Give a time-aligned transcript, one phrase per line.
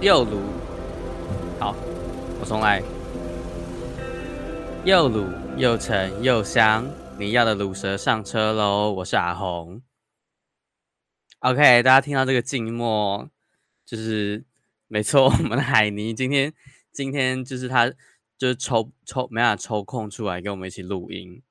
[0.00, 0.38] 又卤，
[1.58, 1.74] 好，
[2.40, 2.80] 我重来。
[4.84, 5.26] 又卤
[5.56, 6.88] 又沉又香，
[7.18, 8.92] 你要的卤蛇上车喽！
[8.92, 9.82] 我是阿红。
[11.40, 13.28] OK，大家听到这个静默，
[13.84, 14.44] 就是
[14.86, 16.54] 没错，我们的海尼今天
[16.92, 17.92] 今天就是他
[18.38, 21.42] 就是抽抽没法抽空出来跟我们一起录音，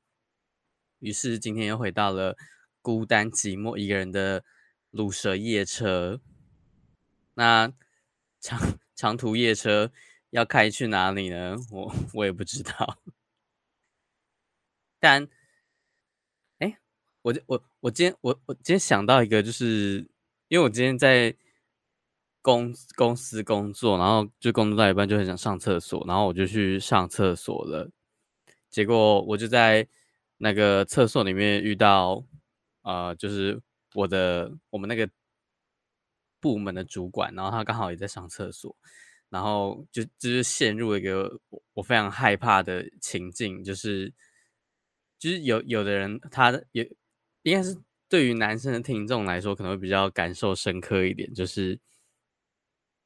[0.99, 2.37] 于是今天又回到了
[2.81, 4.45] 孤单寂寞一个人的
[4.93, 6.21] 卤蛇夜车。
[7.33, 7.73] 那
[8.47, 8.59] 长
[8.95, 9.91] 长途夜车
[10.29, 11.57] 要开去哪里呢？
[11.69, 12.97] 我我也不知道。
[14.99, 15.27] 但，
[16.59, 16.77] 哎，
[17.23, 20.07] 我我我今天我我今天想到一个，就是
[20.47, 21.35] 因为我今天在
[22.41, 27.91] 公公司工作，然后就工作到一半就很想上厕所，然后我就去上厕所了。
[28.69, 29.85] 结果我就在
[30.37, 32.23] 那个厕所里面遇到，
[32.83, 33.61] 呃，就是
[33.93, 35.09] 我的我们那个。
[36.39, 38.75] 部门的主管，然后他刚好也在上厕所，
[39.29, 44.13] 然后就就是陷入一个我我非常害怕的情境，就是
[45.17, 46.89] 就是有有的人他也
[47.41, 47.75] 应该是
[48.07, 51.79] 对于男生的听众来说可能会比较感受深刻一点，就是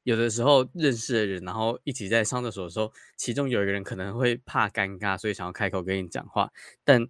[0.03, 6.51] 有的时候认识的人，然后一起在上厕所的时候，其中有一个人可能会怕尴尬，所以想要开口跟你讲话，
[6.83, 7.07] 但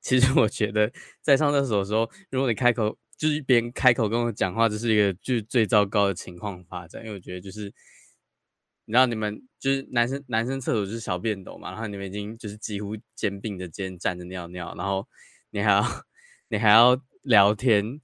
[0.00, 2.98] 其实我觉得在上厕所的时候，如果你开口。
[3.16, 7.72] 就是别人开口跟我讲话，这是一个就是最糟糕的情况发展，因为我觉得就是，
[8.84, 15.08] 你知道你们就是男生男生厕所就是小便斗嘛，然后你们已经就是几乎肩并着肩站着尿尿，然后
[15.50, 15.82] 你还要
[16.48, 18.00] 你还要聊天，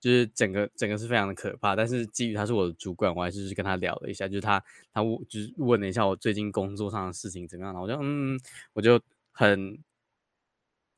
[0.00, 1.74] 就是整个整个是非常的可怕。
[1.74, 8.38] 但是基于他是我的主管，我还是去跟他聊了一下，就是他他问就是问了一下我最近工作上的事情怎么样，然后我就嗯，
[8.74, 9.00] 我就
[9.32, 9.82] 很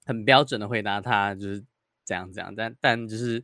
[0.04, 1.64] 很标准的回答他，就是。
[2.08, 3.34] 这样这样，但但就是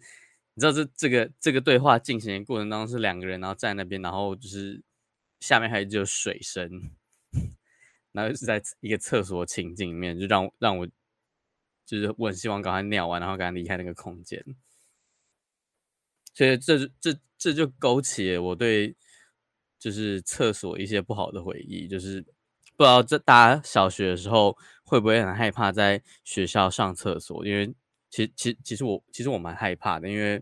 [0.54, 4.82] 你知道这这个这个对话进行的过程当中是两个人，然后站在那边，然后就是
[5.40, 6.90] 下面还有就水声，
[8.12, 10.86] 然后是在一个厕所情景里面，就让让我
[11.84, 14.42] 就是我很希望赶快尿完，然后赶快离开那个空间。
[16.32, 18.96] 所以这这这就勾起了我对
[19.78, 22.22] 就是厕所一些不好的回忆，就是
[22.76, 27.74] 不知道这大家小学的时候会不会很害怕在学校上厕所，因为。
[28.14, 30.40] 其实，其实，其实我其实我蛮害怕的，因为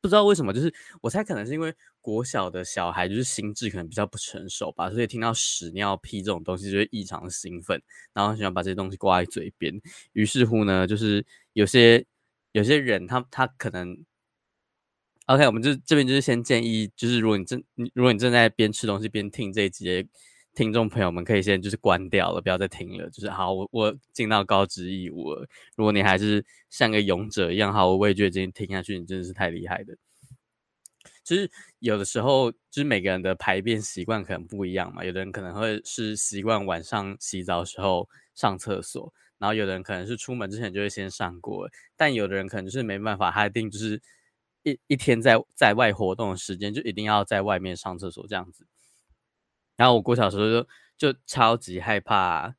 [0.00, 0.72] 不知道为什么，就是
[1.02, 7.82] 我猜可能是因为国小的小孩就是心智可能比较不成熟吧，所以听到屎尿屁这种东西就会异常的兴奋，
[8.14, 9.74] 然后喜欢把这些东西挂在嘴边。
[10.12, 12.06] 于是乎呢，就是有些
[12.52, 14.04] 有些人他他可能
[15.26, 17.60] ，OK，我们就这边就是先建议，就是如果你正
[17.94, 20.08] 如果你正在边吃东西边听这一集。
[20.54, 23.08] 听众朋友们可以先就是关掉了，不要再听了。
[23.10, 25.46] 就是好，我我尽到高职义务了。
[25.76, 29.96] 如果你还是像个勇者一样毫无畏惧，今天听下去，你真的是太厉害的。
[31.22, 35.04] 其实有的时候，就是每个人的排便习惯可能不一样嘛。
[35.04, 41.68] 有的人可能会是习惯晚上洗澡的时候上厕所，然后有的人可能是出门之前就会先上过。
[41.96, 44.02] 但有的人可能就是没办法，他一定就是
[44.64, 48.66] 一一天在在外活动的时间就一定要在外面上厕所这样子。
[49.80, 50.62] 然后我过小时候
[50.98, 52.54] 就就超级害怕，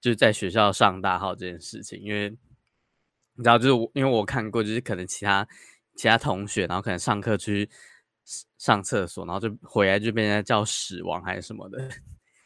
[0.00, 2.30] 就是在学校上大号这件事情，因为
[3.34, 5.44] 你知道，就是我因为我看过，就是可能其他
[5.96, 7.68] 其他同学，然后可能上课去
[8.58, 11.80] 上厕所，然后就回来就被人家叫屎王还是什么的，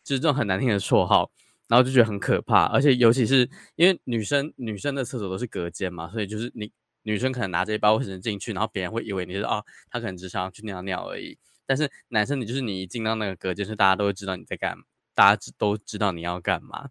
[0.03, 1.31] 就是这种很难听的绰号，
[1.67, 3.47] 然后就觉得很可怕，而且尤其是
[3.77, 11.39] 因为女生女生的厕所都是隔间嘛，所以就是你女生可能拿着一包卫生纸进去，然后别人会以为你是哦，她可能只想要去尿尿而已。
[11.69, 14.85] 但是男生，你就是你一进到那个隔间，是大家都会知道你在干嘛，
[15.15, 16.89] 大家知都知道你要干嘛，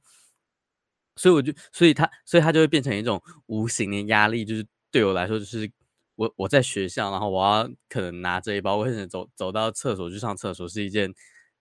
[1.15, 5.71] 所以我就，所以他，所以他就会变成一种无形的压力，就是对我来说，就是
[6.13, 11.11] 我我在学校，然后我要可能拿着一包卫生纸走走到厕所去上厕所，是一件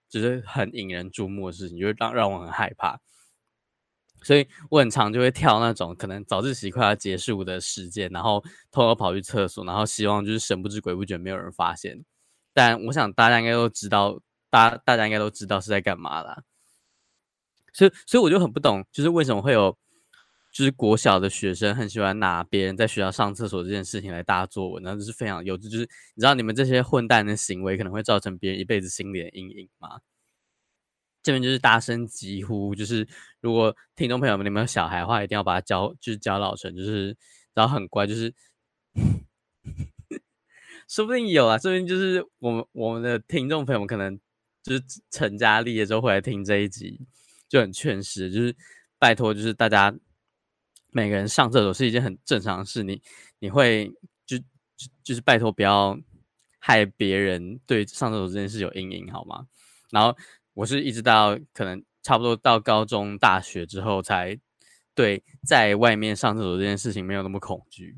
[0.07, 2.99] 就是很引人注目的事情，就会让让我很害怕，
[4.21, 12.05] 所以我很常就会跳那种可能早自习快要结束的时间，然后偷偷跑去厕所，然后希望就是神不知鬼不觉没有人发现。
[12.57, 14.19] 但我想大家应该都知道，
[14.49, 16.41] 大大家应该都知道是在干嘛啦。
[17.71, 19.77] 所以所以我就很不懂，就是为什么会有，
[20.51, 25.69] 就是国小的学生很喜欢拿别人在学校上厕所这件事情来大作文，然后就是非常幼稚。
[25.69, 29.99] 就是你知道你们这些混蛋的行为可能会造成别人一辈子心理的阴影吗？
[31.21, 33.07] 这边就是大声疾呼，就是
[33.39, 37.15] 如果听众朋友们你们有小孩的话，一定要把他教，就是教老成，就是
[37.53, 38.33] 然后很乖，就是。
[40.87, 44.17] 说不定有啊，说不定就是我们我们的听众朋友们可能
[44.63, 46.99] 就是成家立业之后会来听这一集，
[47.49, 48.55] 就很劝世，就是
[48.97, 49.93] 拜托，就是大家
[50.89, 53.01] 每个人上厕所是一件很正常的事，你
[53.39, 53.91] 你会
[54.25, 55.99] 就就就是拜托不要
[56.59, 59.47] 害别人对上厕所这件事有阴影，好吗？
[59.91, 60.15] 然后
[60.53, 64.39] 我是一直到可能差不多到高中、大学之后，才
[64.95, 67.97] 对在外面上厕所这件事情没有那么恐惧。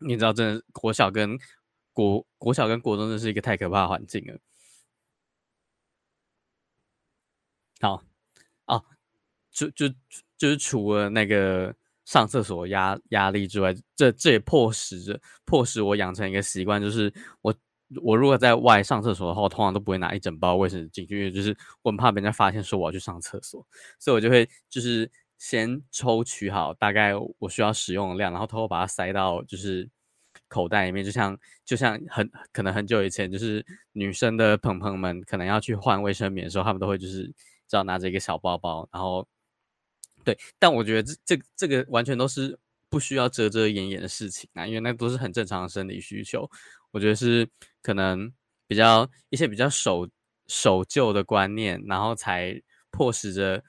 [0.00, 1.36] 你知道，真的国小跟
[1.98, 4.38] 国国小跟国中，真是一个太可怕的环境了。
[7.80, 8.00] 好，
[8.66, 8.84] 哦，
[9.50, 9.88] 就就
[10.36, 11.74] 就是除了那个
[12.04, 17.52] 上厕所压压力之外，这这也迫使着迫使我养成一个习惯，就是我
[18.00, 23.66] 我如果在外上厕所的话，我通常都不会拿一整包卫生纸进去，因为就是我很怕别人家发现说我要去上厕所，
[23.98, 29.90] 所以我就会就是先抽取好大概我需要使用的量，然后偷偷把它塞到就是
[30.48, 37.32] 口袋里面，就像就像很可能很久以前，就是女生的朋朋们可能要去换卫生棉的时候，他们都会就是。
[37.70, 39.28] 只要拿着一个小包包，然后
[40.24, 42.58] 对，但我觉得这这这个完全都是
[42.88, 46.50] 不需要遮遮掩掩的事情啊，因为那都是很正常的生理需求。
[46.92, 47.46] 我觉得是
[47.82, 48.32] 可能
[48.66, 50.08] 比较一些比较守
[50.46, 52.58] 守旧的观念，然后才
[52.90, 53.62] 迫使着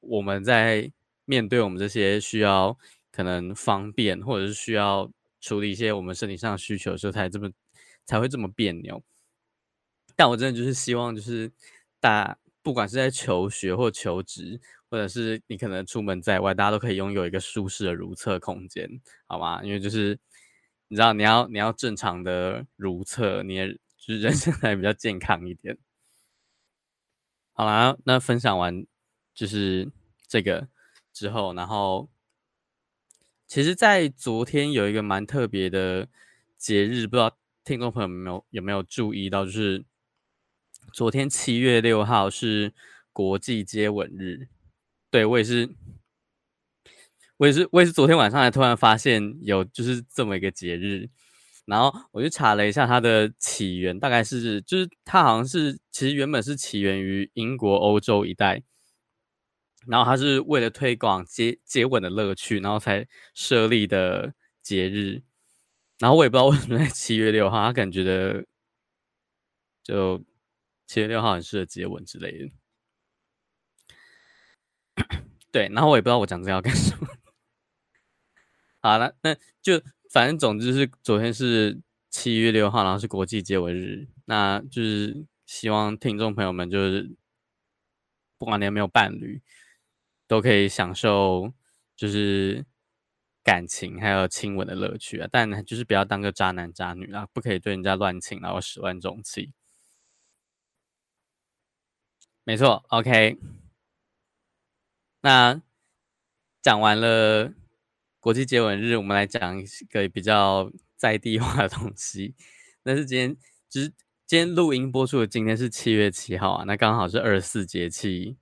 [0.00, 0.92] 我们在
[1.24, 2.76] 面对我们这些需要
[3.10, 5.10] 可能方便或者是需要
[5.46, 7.50] 处理一些我们身体上的需求的时候，才这么
[8.04, 9.02] 才会这么别扭。
[10.16, 11.52] 但我真的就是希望就是
[12.00, 12.38] 大。
[12.62, 14.60] 不管是在求学或求职，
[14.90, 18.90] 或者是你可能出门在外，大家都可以拥有一个舒适的如厕空间，
[19.28, 19.62] 好吗？
[19.62, 20.18] 因为就是
[20.88, 23.78] 你知道，你要你要正常的如厕，你也就
[24.14, 25.78] 是人生 才比较健康一点。
[27.52, 28.84] 好啦，那分享完
[29.32, 29.88] 就是
[30.26, 30.66] 这个
[31.12, 32.08] 之后，然后
[33.46, 36.08] 其实，在昨天有一个蛮特别的
[36.56, 39.84] 节日，不知道听众朋友有没有有没有注意到，就是。
[40.92, 42.72] 昨天七月六号是
[43.12, 44.46] 国际接吻日，
[45.10, 45.68] 对，我也是，
[47.38, 51.10] 我也是，我也是昨天晚上才突然发现有就是这么一个节日，
[51.64, 58.62] 然后我就查了一下它的起源，大概是就是它好像是其实原本是起源于英国欧洲一带，
[59.86, 65.22] 然后它是为了推广接接吻的乐趣，然后才设立的节日，
[65.98, 68.44] 然后我也不知道为什么在七月六号，他感觉的
[69.82, 70.24] 就。
[70.88, 72.48] 七月六号很适合接吻之类的，
[75.50, 77.08] 对，然后我也不知道我讲这要干什么。
[78.80, 79.82] 好了，那就
[80.12, 87.16] 反正总之是昨天是七月六号，然后是国际接吻日，那就是希望听众朋友们就是
[88.38, 89.42] 不管你有没有伴侣，
[90.26, 91.52] 都可以享受
[91.94, 92.64] 就是
[93.42, 99.52] 感情还有亲吻的乐趣啊，但就是不要当个渣男渣女啊，不可以对人家乱亲，然后始乱终弃。
[102.44, 103.38] 没错，OK。
[105.22, 105.60] 那
[106.62, 107.52] 讲完了
[108.20, 112.34] 国际接吻日，我们来讲一个比较在地化的东西。
[112.84, 113.36] 那是今天，
[113.68, 113.88] 就是
[114.26, 118.36] 今天录音播出的今天是七月七号啊，那刚好是二十四节气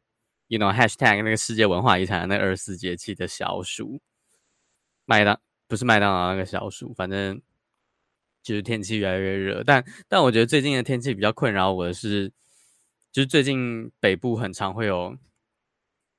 [0.55, 4.01] ，you know hashtag 那个世界文化遗产那二十四节气的小暑。
[5.05, 7.43] 麦当不是麦当劳那个小暑，反正
[8.43, 9.62] 就是天气越来越热。
[9.65, 12.33] 但但我觉得最近的天气比较困扰我的是。
[13.15, 15.17] 就是最近北部很常会有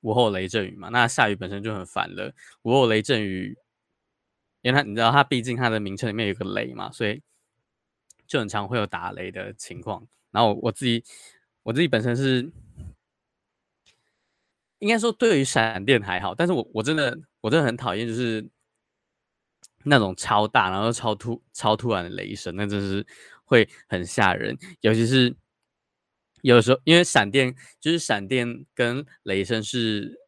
[0.00, 2.32] 午后雷阵雨嘛，那下雨本身就很烦了。
[2.62, 3.54] 午后雷阵雨，
[4.62, 7.20] 因为它你知道它毕竟它的名称里面有个雷嘛，所以
[8.26, 10.08] 就很常会有打雷的情况。
[10.30, 11.04] 然后，我自己
[11.64, 12.50] 我自己本身是
[14.78, 18.48] 应该说对于闪电还好，但是我我真的我真的很讨厌就是
[19.84, 23.06] 那种超大然后超突超突然的雷声，那真是
[23.44, 25.36] 会很吓人，尤其是。
[26.42, 30.20] 有时候，因为闪电就是闪电跟雷声是，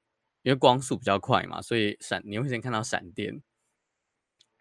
[0.42, 3.40] 因为光速比较快嘛，所以闪你会先看到闪电，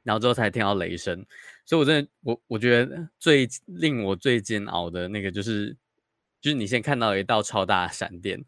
[0.03, 1.25] 然后之后才听到雷声。
[1.65, 5.75] 所以我真的，我我觉得最令我最煎熬的那个就是，
[6.41, 8.43] 就是你先看到一道超大的闪电，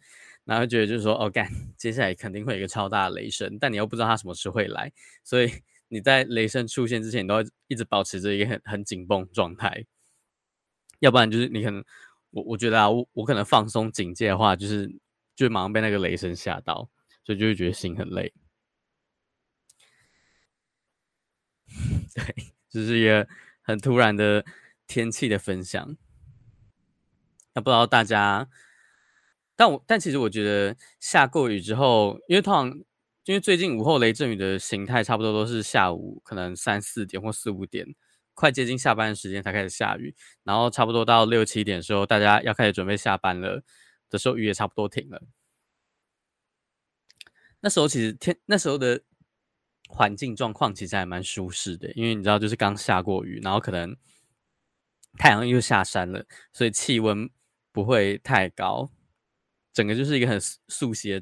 [0.46, 4.92] 然后觉得就是说，哦干，接下来肯定会有一个超大的雷声，但你又不知道它什么时候会来，
[5.24, 5.52] 所以
[5.90, 9.86] 你在雷声出现之前，你都要一直保持着一个很很紧绷状态，
[11.00, 11.84] 要不然就是你可能。
[12.32, 14.88] 我我觉得啊，我我可能放松警戒的话，就是
[15.36, 16.88] 就马上被那个雷声吓到，
[17.24, 18.32] 所以就会觉得心很累。
[22.14, 22.24] 对，
[22.70, 23.28] 这、就是一个
[23.64, 24.46] 很突然的
[24.86, 25.98] 天气的分享。
[27.56, 28.48] 那不知道大家，
[29.60, 32.70] 但我但其实我觉得下过雨之后，因为通常
[33.26, 37.86] 因为最近午后雷阵雨的形态差不多都是下午可能三四点或四五点。
[38.34, 43.62] 快接近下班的时间才开始下雨，然后差不多到六七点的时候，大家要开始准备下班了
[44.10, 45.22] 的时候，雨也差不多停了。
[47.60, 49.02] 那时候其实天那时候的
[49.90, 53.98] 环境状况其实还蛮舒适的，因为你知道，就是刚下过雨，然后可能
[55.18, 57.30] 太阳又下山了，所以气温
[57.74, 58.90] 不会太高，
[59.74, 61.22] 整个就是一个很速写，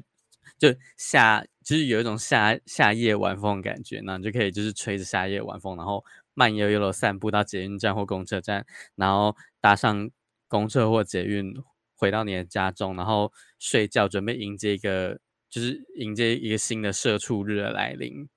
[0.58, 10.10] 就夏就是有一种夏夏夜晚风的感觉，那你就可以就是吹着夏夜晚风，然后慢悠悠的散步到捷运站或公车站，然后搭上
[10.48, 11.54] 公车或捷运
[11.94, 18.28] 回到你的家中，然后睡觉，准备迎接一个就是迎接一个新的社畜日的来临，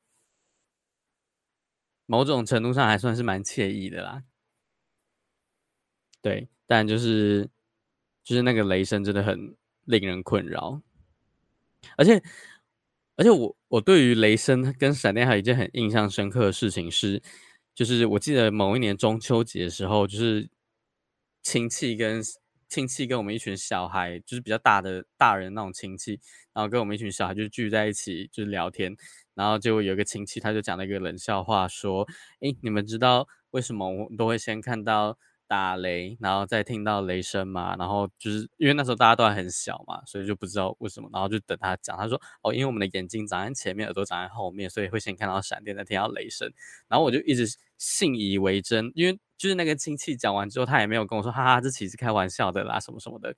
[2.05, 4.23] 某种程度上还算是蛮惬意的啦。
[6.21, 7.49] 对，但就是
[8.23, 10.81] 就是那个雷声真的很令人困扰，
[11.97, 12.21] 而且
[13.15, 17.21] 而且我我对于雷声跟闪电还有一件很印象深刻的事情是，
[17.73, 20.49] 就是我记得某一年中秋节的时候，就是
[21.41, 22.21] 亲戚跟
[22.67, 26.19] 亲戚跟我们一群小孩，就是比较大的大人那种亲戚，
[26.53, 28.95] 然后跟我们一群小孩就聚在一起就是聊天，
[29.33, 32.07] 然后就有一个亲戚他就讲了一个冷笑话，说
[32.41, 35.17] ：“诶，你们知道为什么我都会先看到？”
[35.51, 46.49] 打雷，然后再听到雷声嘛，然后就是因为那时候大家都还很小嘛，所以就不知道为什么，然后就等他讲，他说哦，因为我们的眼睛长在前面，耳朵长在后面，所以会先看到闪电，再听到雷声。
[46.87, 47.45] 然后我就一直
[47.77, 53.35] 信以为真，因为就是那个亲戚讲完之后，他也没有跟我说，哈哈，这其实开玩笑的啦，什么什么的。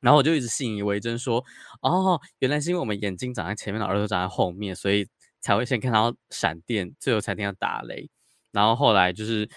[0.00, 1.44] 然后我就一直信以为真说，
[1.82, 5.08] 哦，原来是因为我们眼睛长在前面，耳朵长在后面，所以
[5.40, 8.08] 才会先看到闪电，最后才听到打雷。
[8.52, 9.50] 然后后来就是。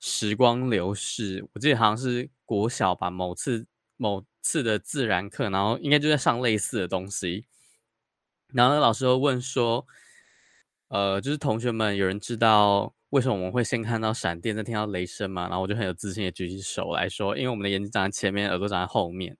[0.00, 7.44] 时光流逝，我记得好像是国小吧，某次某次的自然课，然后应该就在上类似的东西，
[8.52, 9.86] 然后那老师又问说，
[10.88, 15.48] 呃，就是同学们有人知道为什么我们会先看到闪电，再听到雷声吗？
[15.48, 19.36] 然后我就很有自信的举起手来说，因为我们的眼睛长在前面，耳朵长在后面。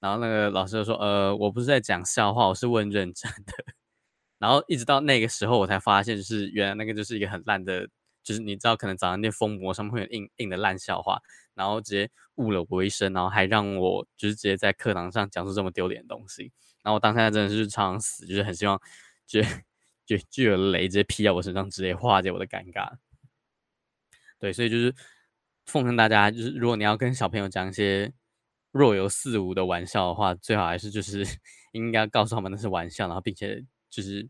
[0.00, 3.52] 然后那个老师就说，呃，我不是在讲笑话，我是问认真的。
[4.40, 7.88] 然后一直到那个时候，我才发现，就是原来那个就是一个很烂的。
[8.22, 11.20] 就是你知道，可能早上那封膜上面会有硬硬的烂笑话，
[11.54, 16.52] 然后直接误了我一生，然后还让我就是直接在课堂上讲出这么丢脸的东西。
[16.82, 18.80] 然后我当下真的是常死，就是很希望，
[19.26, 19.40] 就
[20.06, 22.92] 就就有雷直接劈在我身上，直接化解我的尴尬。
[24.38, 24.94] 对，所以就是
[25.66, 28.12] 奉劝大家，就是如果你要跟小朋友讲一些
[28.70, 31.24] 若有似无的玩笑的话，最好还是就是
[31.72, 34.28] 应该告诉他们那是玩笑，然后并且就是。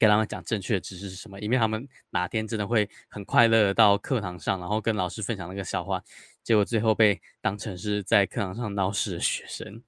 [0.00, 6.02] 给他们讲正确的知识是什么，因为他们哪天真的会很快乐到课堂上，然后跟老师分享那个笑话，
[6.42, 9.82] 结果最后被当成是在课堂上闹事的学生。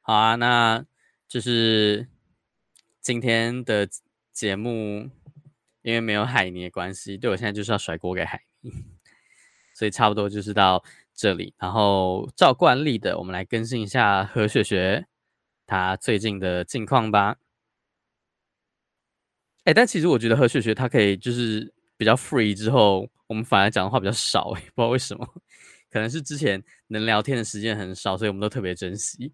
[0.00, 0.84] 好啊，那
[1.28, 2.08] 就是
[3.00, 3.88] 今天的
[4.32, 5.08] 节目，
[5.82, 8.72] 因为没有海尼的关系，对我现在就是要甩锅给海尼，
[9.72, 10.82] 所以差不多就是到
[11.14, 11.54] 这里。
[11.58, 15.06] 然后照惯例的，我们来更新一下何雪雪。
[15.66, 17.38] 他最近的近况吧，
[19.64, 25.26] 哎、但其实我觉得何雪雪她可以就是比较 free 之后，我们反而讲的话比较少，哎，不知道为什么，
[25.90, 29.32] 可能是之前能聊天的时间很少，所以我们都特别珍惜。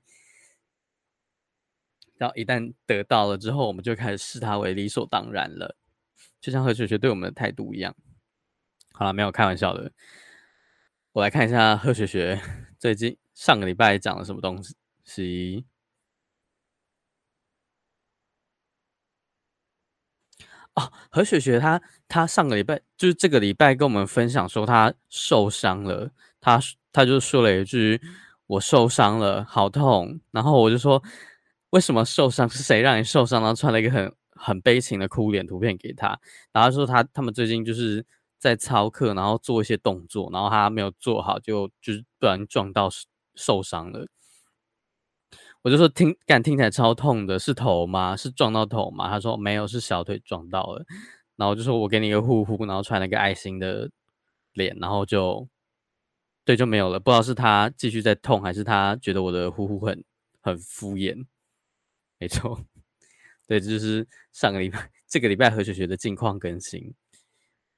[2.16, 5.75] 然后一旦得到了之后，我们就开始视她为理所当然了，
[6.40, 7.96] 就像何雪雪对我们的态度一样。
[8.92, 9.90] 好了，没有开玩笑的，
[11.12, 12.40] 我来看一下何雪雪
[12.78, 14.62] 最近上个礼拜讲了什么东
[15.04, 15.64] 西。
[20.77, 26.11] 哦，何雪雪她她上个礼拜就是这个礼拜跟我们分享说她受伤了，
[26.41, 26.61] 她
[26.93, 28.00] 她就说了一句
[28.47, 30.21] 我受伤了，好痛。
[30.31, 31.03] 然后我就说
[31.71, 32.49] 为什么受伤？
[32.49, 33.41] 是谁让你受伤？
[33.43, 36.19] 然后传了一个很很悲情的哭脸图片给她。
[36.53, 38.05] 然后说他他们最近就是
[38.39, 42.89] 在操课，然后做一些动作，然后他没有做好，就就是不然撞到
[43.35, 44.07] 受伤了。
[45.62, 48.17] 我就说听，感听起来超痛的，是头吗？
[48.17, 49.11] 是撞到头吗？
[49.11, 50.85] 他说没有，是小腿撞到了。
[51.37, 53.90] 然后就说我给你一个呼呼，然后传了一个爱心的
[54.55, 55.47] 脸，然后就
[56.47, 56.99] 对就没有了。
[56.99, 60.02] 不知道是他继续在痛，还是他觉得我的呼呼很
[60.40, 61.26] 很敷衍。
[62.19, 62.59] 没错，
[63.47, 66.95] 对，这就是上个礼拜这个礼拜何雪雪的近况更新，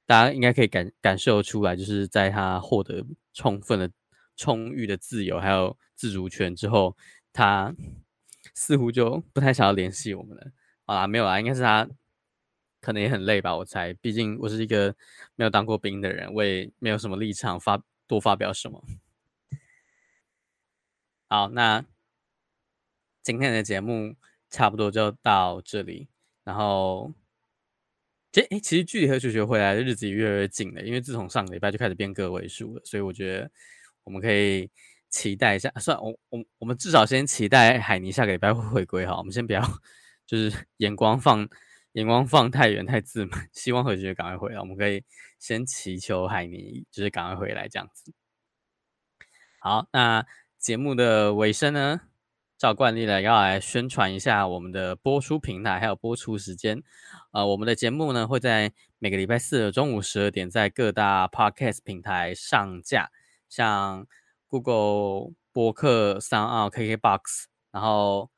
[0.05, 3.91] 大家应该可以感感受出来，就是在他获得充分的、
[4.37, 6.95] 充裕的自由还有自主权之后。
[7.33, 7.75] 他
[8.53, 10.51] 似乎就不太想要联系我们了。
[10.85, 11.89] 好啦，没有啦，应该是他
[12.79, 13.93] 可能也很累吧，我猜。
[13.95, 14.95] 毕竟我是一个
[15.35, 18.83] 没有当过兵的人，我也没有什么立场发多发表什么。
[21.27, 21.83] 好，那
[23.23, 24.15] 今天的节目
[24.51, 26.07] 差不多就到这里。
[26.43, 27.11] 然后，
[28.31, 33.49] 其实，诶，其实距离何雪雪回来的日子也越来越近了，因为自从上个礼拜就开始变个位数了，所以我觉得
[34.03, 34.69] 我们可以。
[35.13, 39.61] 期待一下，算，我我我们至少先期待海尼下个礼拜会回归哈，我们先不要，
[40.25, 41.47] 就是 眼光放
[41.91, 44.59] 眼光放太远太自满， 希望何爵赶快回来。
[44.59, 45.03] 我们可以
[45.37, 48.11] 先祈求海尼就是赶快回来这样子。
[49.59, 50.25] 好，那
[50.57, 52.01] 节目的尾声呢，
[52.57, 56.81] 照惯例的要来宣传一下我们的播出平台还有播出时间。
[57.31, 63.11] 呃，我们的节目呢会在每个礼拜四的中午十二点在各大 Podcast 平台上架，
[63.47, 64.07] 像
[64.53, 68.29] Google 播客、三二、KKbox，然后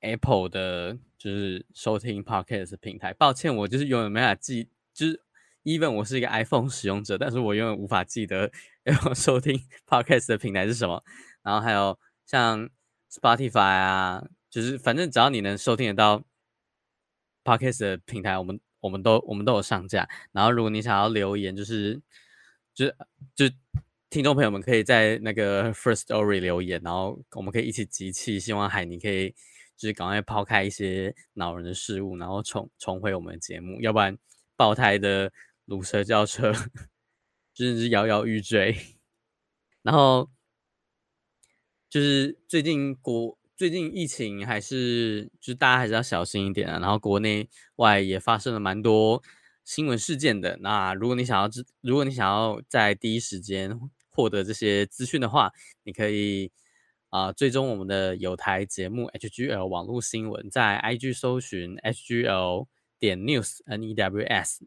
[0.00, 3.14] Apple 的就是收听 Podcast 平台。
[3.14, 5.22] 抱歉，我就是永远没法记，就是
[5.62, 8.50] even 我是一个 iPhone 使用者，但是我永远无法记得
[8.82, 11.04] 要收听 Podcast 的平台是什么。
[11.42, 12.68] 然后还有像
[13.08, 16.24] Spotify 啊，就是反正只要你能收听得到。
[17.44, 20.08] Podcast 的平台，我们我们都我们都有上架。
[20.32, 22.02] 然后，如果你想要留言，就是
[22.74, 22.88] 就
[23.36, 23.48] 就
[24.08, 29.30] 听众朋友们可以在那个 First Story 留言，然后我们可以一起集气，希望海尼可以
[29.76, 33.80] 就是赶快抛开一些恼人的事物，然后重重回我们的节目。
[33.80, 34.16] 要不然
[34.56, 35.32] 爆胎的
[35.64, 36.52] 鲁蛇轿车
[37.54, 38.76] 真的是摇摇欲坠。
[39.82, 40.30] 然后
[41.88, 43.38] 就是最近国。
[43.56, 46.78] 最近疫情还是，就是大家还是要小心一点啊。
[46.78, 49.22] 然后国内外也发生了蛮多
[49.64, 50.58] 新闻事件的。
[50.60, 53.80] 那如果你想要知，如果你想要在第一时间
[54.16, 56.50] 获得这些资讯的话，你可以
[57.10, 62.66] 啊、呃、追踪我们的有台节目 HGL 网络新闻，在 IG 搜寻 HGL
[62.98, 64.66] 点 News N E W S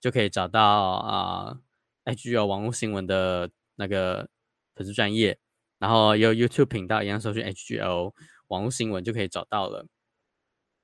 [0.00, 1.58] 就可以找到啊、
[2.06, 4.30] HGL 网络新闻的那个
[4.74, 5.38] 粉丝专业。
[5.78, 8.14] 然后有 YouTube 频道一样，搜寻 HGL
[8.48, 9.86] 网络新闻就可以找到了。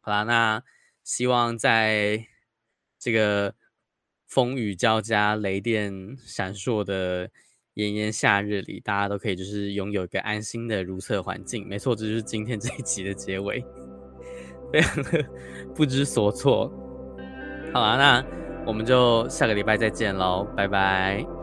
[0.03, 0.63] 好啦，那
[1.03, 2.27] 希望在
[2.99, 3.55] 这个
[4.27, 7.31] 风雨交加、雷电闪烁的
[7.75, 11.67] 炎炎夏日里，大家都可以就是拥有一个安心的如厕环境。
[11.67, 13.65] 没错，这就是今天这一集的结尾，
[14.73, 15.25] 非常的
[15.75, 16.73] 不知所措。
[17.73, 18.25] 好啦，那
[18.67, 21.42] 我们就下个礼拜再见喽，拜拜。